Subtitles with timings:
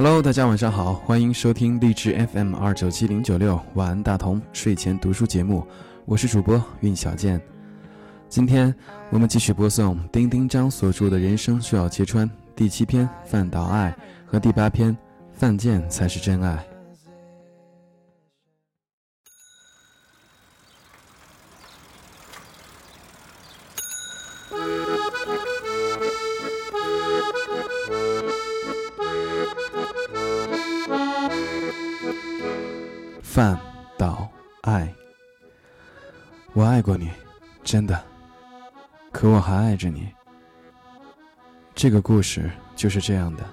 [0.00, 5.66] Hello，大家晚上好，欢迎收听励志 FM 二九七零九六晚安大同睡前读书节目，
[6.04, 7.40] 我是主播运小健。
[8.28, 8.72] 今天
[9.10, 13.92] 我们继续播送丁丁张所著的《人生需要揭穿》第七篇《范岛爱》
[14.30, 14.92] 和第八篇
[15.32, 16.64] 《犯贱才是真爱》。
[33.38, 33.56] 范
[33.96, 34.28] 岛
[34.62, 34.92] 爱，
[36.54, 37.08] 我爱过你，
[37.62, 38.04] 真的。
[39.12, 40.08] 可我还爱着你。
[41.72, 43.44] 这个故事就是这样的。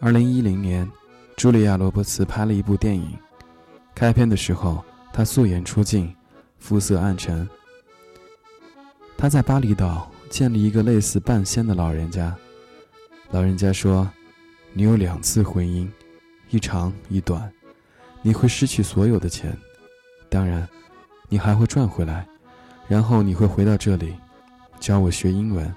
[0.00, 0.90] 二零一零年，
[1.36, 3.16] 茱莉亚·罗伯茨拍了一部电影。
[3.94, 6.12] 开篇的时候，她素颜出镜，
[6.58, 7.48] 肤色暗沉。
[9.16, 12.36] 她在巴厘岛建立一个类似半仙的老人家。
[13.30, 14.10] 老人家说
[14.74, 15.88] ：“你有两次婚姻，
[16.50, 17.48] 一长一短。”
[18.28, 19.56] 你会失去所有的钱，
[20.28, 20.68] 当然，
[21.30, 22.28] 你还会赚回来，
[22.86, 24.14] 然后你会回到这里，
[24.78, 25.74] 教我学英文。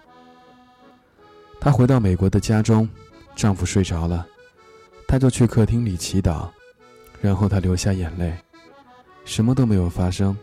[1.61, 2.89] 她回到美国的家中，
[3.37, 4.27] 丈夫睡着了，
[5.07, 6.49] 她就去客厅里祈祷，
[7.21, 8.35] 然后她流下眼泪，
[9.23, 10.37] 什么都没有发生，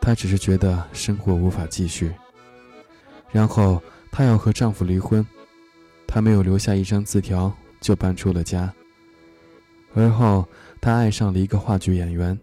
[0.00, 2.12] 她只是觉得生活无法继续。
[3.30, 5.24] 然后她要和丈夫离婚，
[6.04, 8.74] 她没有留下一张字条，就搬出了家。
[9.98, 10.46] 而后。
[10.80, 12.38] 他爱上了一个话剧演员，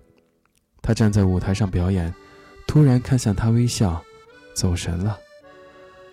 [0.82, 2.14] 他站在舞台上表演，
[2.68, 4.04] 突然看向他微笑，
[4.54, 5.18] 走神了。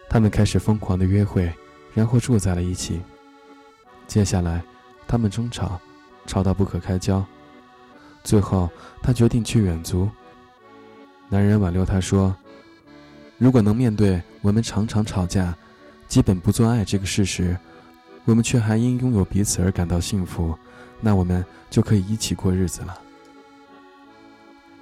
[0.09, 1.53] 他们开始疯狂的约会，
[1.95, 3.01] 然后住在了一起。
[4.07, 4.63] 接下来，
[5.09, 5.81] 他们争吵，
[6.25, 7.27] 吵到不可开交。
[8.23, 8.71] 最后，
[9.03, 10.09] 他决定去远足。
[11.29, 12.33] 男人挽留他说
[13.37, 15.53] ：“如果能面对我们常常吵架，
[16.07, 17.59] 基本不做爱这个事实，
[18.27, 20.57] 我们却还因拥有彼此而感到幸福。”
[21.03, 22.99] 那我们就可以一起过日子了。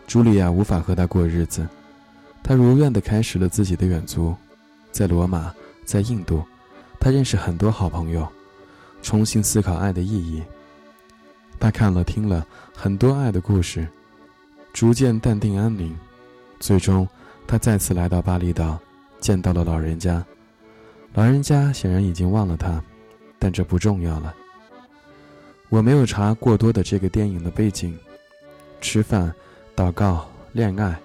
[0.07, 1.67] 茱莉亚无法和他过日子，
[2.43, 4.35] 她如愿地开始了自己的远足，
[4.93, 5.55] 在罗马，
[5.85, 6.45] 在印度，
[6.99, 8.29] 她认识很多好朋友，
[9.03, 10.43] 重新思考爱的意义。
[11.59, 13.89] 她看了听了很多爱的故事，
[14.73, 15.97] 逐渐淡定安宁。
[16.59, 17.09] 最终，
[17.47, 18.79] 她再次来到巴厘岛，
[19.21, 20.25] 见到了老人家。
[21.15, 22.83] 老人家显然已经忘了她，
[23.39, 24.35] 但这不重要了。
[25.71, 27.97] 我没有查过多的这个电影的背景。
[28.81, 29.33] 吃饭、
[29.77, 31.01] 祷告、恋爱，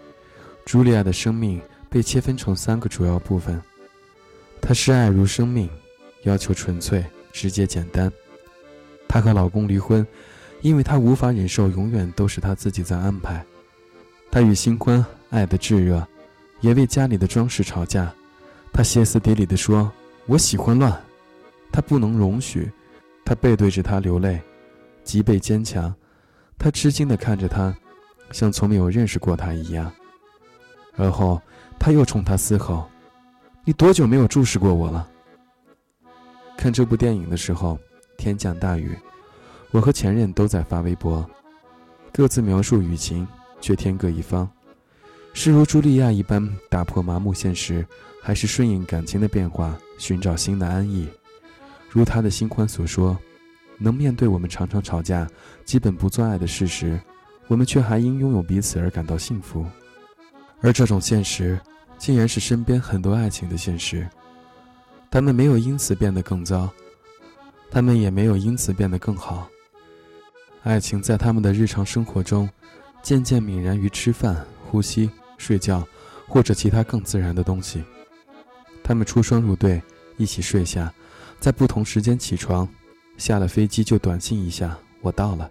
[0.66, 3.62] 茱莉亚的生命被切分成三个主要部分。
[4.60, 5.70] 她视爱如生命，
[6.24, 8.12] 要求纯粹、直接、简单。
[9.08, 10.06] 她和老公离婚，
[10.62, 13.46] 因为她无法忍受永远都是她自己在安排。
[14.32, 16.06] 她与新欢爱的炙热，
[16.62, 18.12] 也为家里的装饰吵架。
[18.74, 19.92] 她歇斯底里地说
[20.26, 20.92] ：“我喜欢乱。”
[21.72, 22.72] 她不能容许，
[23.24, 24.42] 她背对着他流泪。
[25.06, 25.94] 脊背坚强，
[26.58, 27.74] 他吃惊地看着他，
[28.32, 29.90] 像从没有认识过他一样。
[30.98, 31.40] 而后，
[31.80, 32.90] 他又冲他嘶吼
[33.64, 35.08] ：“你多久没有注视过我了？”
[36.58, 37.78] 看这部电影的时候，
[38.18, 38.98] 天降大雨，
[39.72, 41.24] 我和前任都在发微博，
[42.12, 43.28] 各自描述雨情，
[43.62, 44.50] 却天各一方。
[45.34, 47.86] 是如茱莉亚一般打破麻木现实，
[48.24, 51.08] 还是顺应感情的变化，寻找新的安逸？
[51.90, 53.16] 如他的新欢所说。
[53.78, 55.28] 能面对我们常常吵架、
[55.64, 57.00] 基本不做爱的事实，
[57.48, 59.66] 我们却还因拥有彼此而感到幸福，
[60.62, 61.60] 而这种现实，
[61.98, 64.08] 竟然是身边很多爱情的现实。
[65.12, 66.70] 他们没有因此变得更糟，
[67.70, 69.48] 他们也没有因此变得更好。
[70.64, 72.50] 爱情在他们的日常生活中，
[73.04, 75.88] 渐渐泯然于吃饭、呼吸、睡觉，
[76.28, 77.84] 或者其他更自然的东西。
[78.84, 79.82] 他们出双入对，
[80.18, 80.92] 一起睡下，
[81.40, 82.68] 在不同时间起床。
[83.18, 85.50] 下了飞机就短信一下，我到了，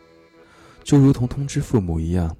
[0.82, 2.36] 就如同通知父母一样。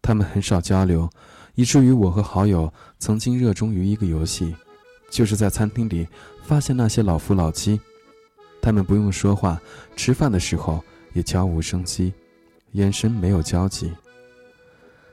[0.00, 1.10] 他们很少交流，
[1.54, 4.56] 以至于我和好友曾经热衷于一个游戏，
[5.10, 6.08] 就是在餐厅里
[6.44, 7.78] 发现那些老夫老妻，
[8.62, 9.60] 他们不用说话，
[9.96, 12.14] 吃饭的时候也悄无声息，
[12.72, 13.92] 眼神没有交集。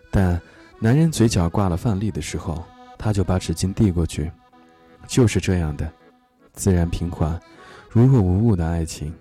[0.10, 0.42] 但
[0.80, 2.64] 男人嘴角挂了饭粒的时候，
[2.98, 4.32] 他就把纸巾递过去，
[5.08, 5.92] 就是这样的，
[6.54, 7.38] 自然平缓，
[7.90, 9.14] 如若无物的爱情。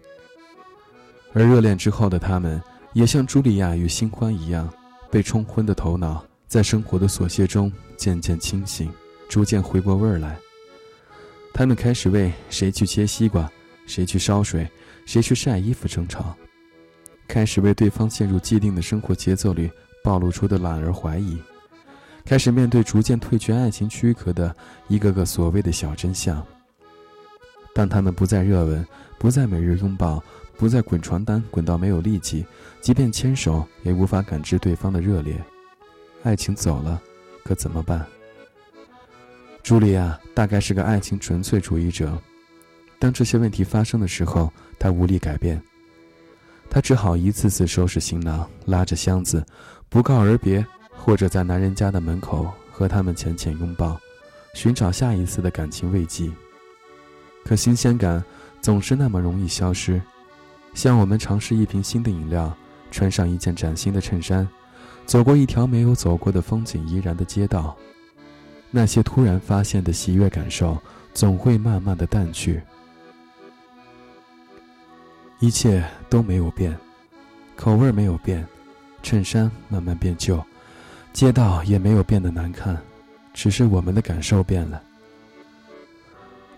[1.35, 4.73] 而热恋之后的他们，也像茱莉亚与新欢一样，
[5.11, 8.89] 被冲昏的头脑在生活的琐屑中渐渐清醒，
[9.29, 10.39] 逐渐回过味儿来。
[11.53, 13.51] 他们开始为谁去切西瓜、
[13.85, 14.69] 谁去烧水、
[15.07, 16.37] 谁去晒衣服争吵，
[17.27, 19.69] 开始为对方陷入既定的生活节奏里
[20.05, 21.37] 暴露出的懒而怀疑，
[22.25, 24.55] 开始面对逐渐褪去爱情躯壳的
[24.87, 26.41] 一个个所谓的小真相。
[27.75, 28.87] 当他们不再热吻，
[29.19, 30.23] 不再每日拥抱。
[30.57, 32.45] 不再滚床单滚到没有力气，
[32.81, 35.37] 即便牵手也无法感知对方的热烈。
[36.23, 37.01] 爱情走了，
[37.45, 38.07] 可怎么办？
[39.63, 42.17] 茱莉亚大概是个爱情纯粹主义者。
[42.99, 45.61] 当这些问题发生的时候，她无力改变。
[46.71, 49.45] 她只好一次次收拾行囊，拉着箱子，
[49.89, 54.01] 不告而别，或者在男人家的门口和他们浅浅拥抱，
[54.55, 56.31] 寻找下一次的感情慰藉。
[57.45, 58.25] 可新鲜感
[58.63, 60.01] 总是那么容易消失，
[60.75, 62.55] 像我们尝试一瓶新的饮料，
[62.91, 64.47] 穿上一件崭新的衬衫，
[65.07, 67.75] 走过一条没有走过的风景怡然的街道，
[68.71, 70.77] 那些突然发现的喜悦感受
[71.13, 72.61] 总会慢慢的淡去。
[75.41, 76.77] 一切都没有变，
[77.55, 78.47] 口味没有变，
[79.03, 80.43] 衬衫慢慢变旧，
[81.13, 82.77] 街道也没有变得难看，
[83.33, 84.83] 只是我们的感受变了。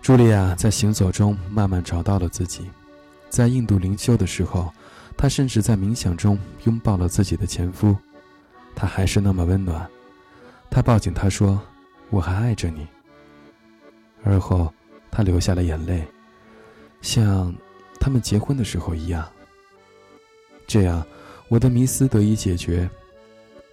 [0.01, 2.69] 茱莉亚在行走中慢慢找到了自己，
[3.29, 4.73] 在印度灵修的时候，
[5.15, 7.95] 她甚至在冥想中拥抱了自己的前夫，
[8.75, 9.87] 他还是那么温暖。
[10.69, 11.61] 她抱紧他说
[12.09, 12.87] ：“我还爱着你。”
[14.23, 14.73] 而后，
[15.09, 16.05] 她流下了眼泪，
[17.01, 17.53] 像
[17.99, 19.27] 他们结婚的时候一样。
[20.65, 21.05] 这样，
[21.49, 22.89] 我的迷思得以解决。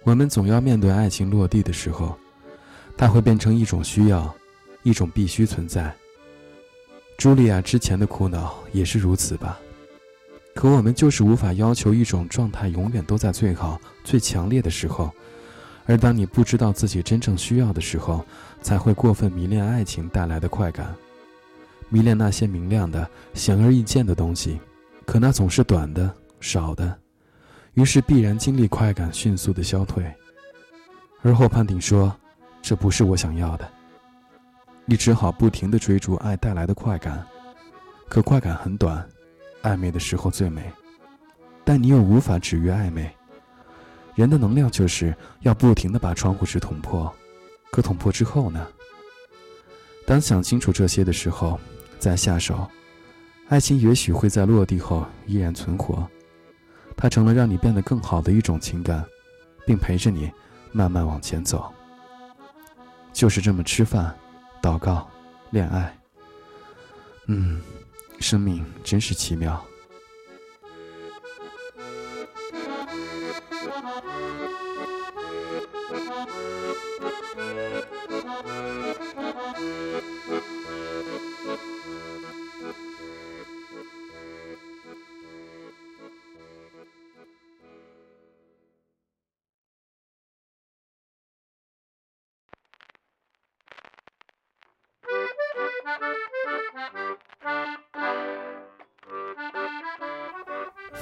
[0.03, 2.17] 我们总要面对爱情落地的时候，
[2.95, 4.33] 它会变成一种需要，
[4.83, 5.93] 一种必须存在。
[7.17, 9.59] 茱莉亚之前的苦恼也是如此吧？
[10.53, 15.11] 可我们就是无法要求一种状态永远都在最好、最强烈的时候，
[15.85, 18.23] 而当你不知道自己真正需要的时候，
[18.61, 20.95] 才会过分迷恋爱情带来的快感，
[21.89, 24.59] 迷恋那些明亮的、显而易见的东西，
[25.05, 26.97] 可那总是短的、少的，
[27.73, 30.05] 于是必然经历快感迅速的消退，
[31.21, 32.15] 而后判定说，
[32.61, 33.69] 这不是我想要的。
[34.87, 37.25] 你只好不停地追逐爱带来的快感，
[38.07, 39.03] 可快感很短，
[39.63, 40.71] 暧昧的时候最美，
[41.63, 43.11] 但你又无法止于暧昧。
[44.13, 47.11] 人的能量就是要不停地把窗户纸捅破，
[47.71, 48.67] 可捅破之后呢？
[50.05, 51.59] 当想清楚这些的时候，
[51.97, 52.69] 再下手，
[53.49, 56.07] 爱情也许会在落地后依然存活，
[56.95, 59.03] 它成了让你变得更好的一种情感，
[59.65, 60.31] 并陪着你
[60.71, 61.73] 慢慢往前走。
[63.11, 64.15] 就是这么吃饭。
[64.65, 65.07] 祷告，
[65.51, 65.95] 恋爱。
[67.27, 67.61] 嗯，
[68.19, 69.63] 生命真是奇妙。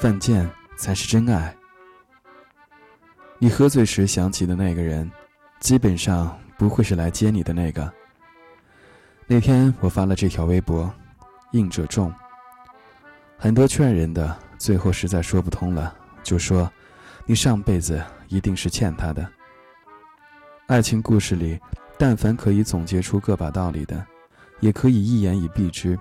[0.04, 1.56] 犯贱才是真爱。
[3.40, 5.10] 你喝醉时想起的那个人，
[5.62, 7.90] 基本上不会是来接你的那个。
[9.28, 10.94] 那天我发了这条微博，
[11.54, 12.14] 应者众。
[13.38, 16.70] 很多劝人的，最后实在说不通了，就说
[17.26, 19.26] ：“你上辈子一定是欠他的。”
[20.68, 21.58] 爱情故事里，
[21.98, 24.06] 但凡可以总结出个把道理的，
[24.60, 25.98] 也可以一言以蔽之，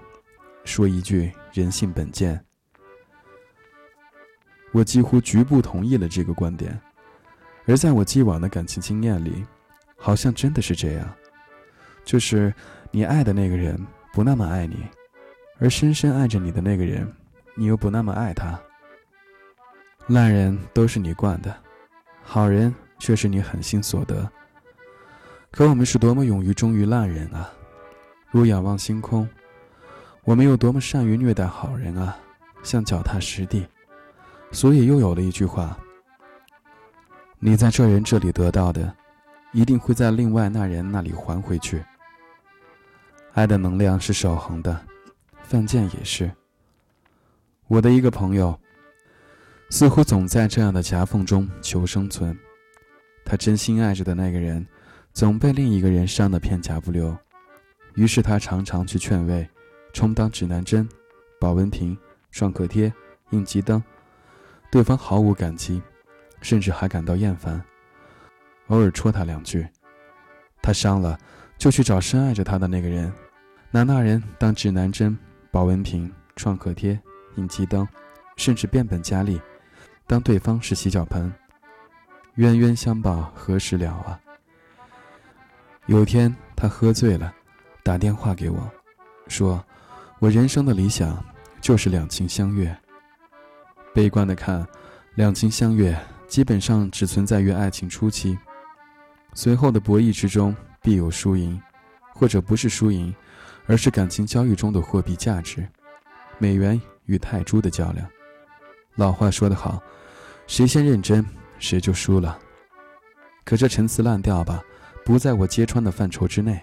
[0.65, 2.45] 说一句“人性本贱”。
[4.73, 6.81] 我几乎局部同意了这个观点，
[7.67, 9.45] 而在我既往的感情经验里，
[9.97, 11.09] 好像真的是这样，
[12.05, 12.53] 就是
[12.91, 13.79] 你爱的那个人
[14.13, 14.77] 不那么爱你，
[15.59, 17.07] 而深深爱着你的那个人，
[17.55, 18.59] 你又不那么爱他。
[20.09, 21.55] 烂人都是你惯的，
[22.23, 24.29] 好人却是你狠心所得。
[25.51, 27.53] 可我们是多么勇于忠于烂人啊！
[28.31, 29.29] 如仰望星空，
[30.25, 32.17] 我们又多么善于虐待好人啊，
[32.63, 33.67] 像脚踏实地。
[34.53, 35.77] 所以又有了一句话：
[37.39, 38.95] 你在这人这里得到的，
[39.53, 41.83] 一定会在另外那人那里还回去。
[43.33, 44.79] 爱的能量是守恒的，
[45.43, 46.31] 犯贱也是。
[47.67, 48.57] 我的一个朋友，
[49.71, 52.39] 似乎总在这样的夹缝中求生存。
[53.25, 54.67] 他真心爱着的那个人，
[55.15, 57.17] 总被另一个人伤得片甲不留，
[57.95, 59.49] 于是他常常去劝慰，
[59.95, 60.87] 充当指南针、
[61.41, 61.97] 保温瓶、
[62.31, 62.93] 创可贴、
[63.31, 63.83] 应急灯。
[64.73, 65.83] 对方毫无感激，
[66.41, 67.63] 甚至还感到厌烦，
[68.69, 69.69] 偶尔戳他两句。
[70.63, 71.19] 他伤了，
[71.59, 73.13] 就去找深爱着他的那个人，
[73.71, 75.15] 拿那人当指南针、
[75.51, 76.99] 保温瓶、创可贴、
[77.37, 77.87] 应急灯，
[78.39, 79.39] 甚至变本加厉，
[80.07, 81.31] 当对方是洗脚盆。
[82.37, 84.19] 冤冤相报何时了啊？
[85.85, 87.31] 有天他喝醉了，
[87.83, 88.71] 打电话给我，
[89.29, 89.63] 说
[90.19, 91.23] ：“我人生的理想
[91.61, 92.75] 就是两情相悦。”
[93.95, 94.67] 悲观的看，
[95.17, 95.97] 两情相悦
[96.27, 98.39] 基本上只存在于爱情初期，
[99.35, 101.61] 随后的博弈之中必有输赢，
[102.15, 103.15] 或者不是输赢，
[103.67, 105.67] 而是感情交易中的货币价值，
[106.39, 108.09] 美元与泰铢的较量。
[108.95, 109.83] 老话说得好，
[110.47, 111.25] 谁先认真，
[111.59, 112.39] 谁就输了。
[113.45, 114.63] 可这陈词滥调吧，
[115.05, 116.59] 不在我揭穿的范畴之内。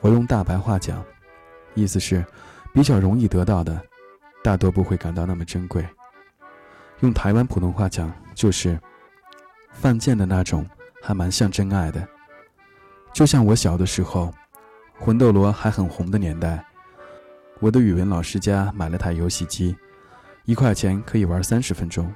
[0.00, 1.04] 我用大白话讲，
[1.74, 2.24] 意思是，
[2.72, 3.78] 比较容易得到的，
[4.42, 5.86] 大多不会感到那么珍贵。
[7.00, 8.78] 用台湾普通话讲，就是
[9.72, 10.66] 犯贱的那种，
[11.02, 12.06] 还蛮像真爱的。
[13.12, 14.32] 就像我小的时候，
[14.98, 16.64] 魂斗罗还很红的年代，
[17.60, 19.76] 我的语文老师家买了台游戏机，
[20.44, 22.12] 一块钱可以玩三十分钟，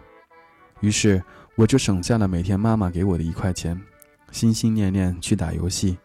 [0.81, 1.23] 于是
[1.55, 3.81] 我就省下了每天妈妈给我的一块钱，
[4.31, 5.99] 心心念念去打游戏，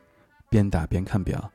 [0.50, 1.52] 边打边看表。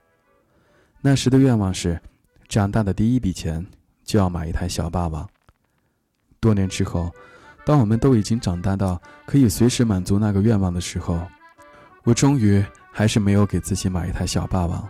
[1.00, 2.00] 那时的愿望是，
[2.48, 3.64] 长大的第一笔钱
[4.02, 5.28] 就要买一台小霸王。
[6.40, 7.12] 多年之后，
[7.64, 11.20] 当我们都已经长大到可以随时满足那个愿望的时候，
[12.04, 14.88] 我终于还是没有给自己买一台小霸王。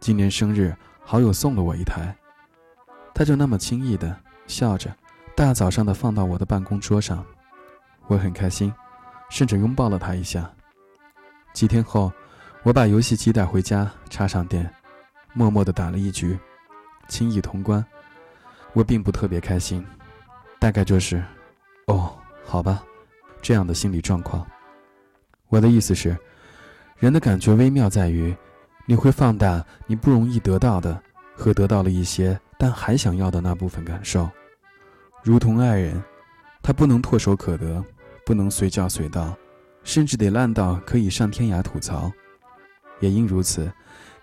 [0.00, 2.16] 今年生日，好友送了我一台，
[3.14, 4.16] 他就那么轻易的
[4.46, 4.94] 笑着，
[5.36, 7.24] 大早上的放到我的办公桌上，
[8.06, 8.72] 我很开心，
[9.28, 10.50] 甚至拥抱了他一下。
[11.52, 12.10] 几天后，
[12.62, 14.72] 我把游戏机带回家，插上电，
[15.34, 16.38] 默默的打了一局，
[17.08, 17.84] 轻易通关。
[18.72, 19.84] 我并不特别开心。
[20.62, 21.20] 大概就是，
[21.86, 22.84] 哦，好吧，
[23.42, 24.46] 这样的心理状况。
[25.48, 26.16] 我的意思是，
[26.98, 28.32] 人的感觉微妙在于，
[28.86, 31.02] 你会放大你不容易得到的
[31.34, 34.30] 和得到了一些但还想要的那部分感受，
[35.24, 36.00] 如同爱人，
[36.62, 37.84] 他不能唾手可得，
[38.24, 39.36] 不能随叫随到，
[39.82, 42.08] 甚至得烂到可以上天涯吐槽。
[43.00, 43.68] 也因如此，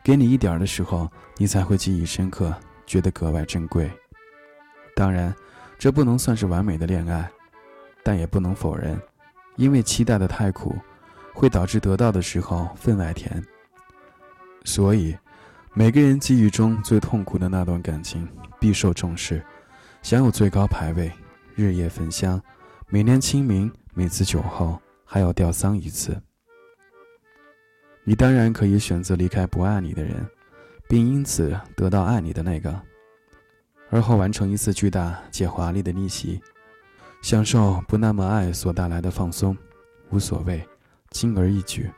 [0.02, 2.56] 给你一点的时候，你才会记忆深刻，
[2.86, 3.92] 觉得格外珍贵。
[4.96, 5.36] 当然。
[5.80, 7.32] 这不能算是完美的恋爱，
[8.04, 9.02] 但也不能否认，
[9.56, 10.76] 因为期待的太苦，
[11.34, 13.42] 会导致得到的时候分外甜。
[14.66, 15.18] 所以，
[15.74, 18.28] 每个人记忆中最痛苦的那段感情
[18.60, 19.42] 必受重视，
[20.02, 21.10] 享有最高排位，
[21.56, 22.42] 日夜焚香，
[22.90, 26.22] 每年清明，每次酒后还要吊丧一次。
[28.04, 30.28] 你当然可以选择离开不爱你的人，
[30.90, 32.89] 并因此得到爱你的那个。
[33.92, 36.40] 而后完成一次巨大且华丽的逆袭，
[37.24, 39.58] 享受不那么爱所带来的放松，
[40.12, 40.64] 无所谓，
[41.10, 41.90] 轻而易举，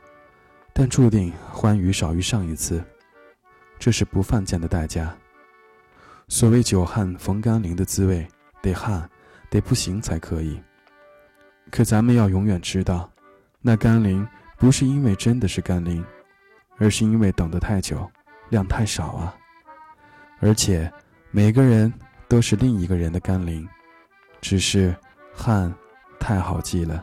[0.72, 2.82] 但注定欢愉少于上一次，
[3.78, 5.14] 这是不犯贱的代价。
[6.28, 8.26] 所谓久旱逢甘霖的滋味，
[8.62, 9.06] 得旱，
[9.50, 10.58] 得不行才可以。
[11.70, 13.10] 可咱们要永远知道，
[13.60, 16.02] 那甘霖不是因为真的是甘霖，
[16.78, 18.10] 而是因为等得太久，
[18.48, 19.36] 量太少啊，
[20.40, 20.90] 而且。
[21.34, 21.90] 每个人
[22.28, 23.66] 都是另一个人的甘霖，
[24.42, 24.94] 只是
[25.34, 25.72] 汗
[26.20, 27.02] 太好记了。